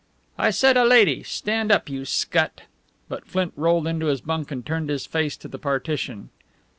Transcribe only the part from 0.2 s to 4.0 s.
"I said a lady! Stand up, you scut!" But Flint rolled